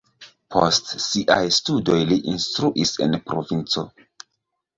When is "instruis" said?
2.33-2.95